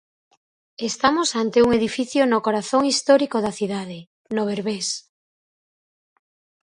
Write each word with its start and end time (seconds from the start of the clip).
Estamos 0.89 1.29
ante 1.43 1.59
un 1.65 1.69
edificio 1.79 2.21
no 2.31 2.43
corazón 2.47 2.83
histórico 2.93 3.37
da 3.45 3.51
cidade, 3.59 3.99
no 4.35 4.43
Berbés. 4.49 4.87